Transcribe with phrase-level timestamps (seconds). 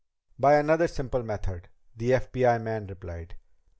[0.39, 3.35] "By another simple method," the FBI man replied.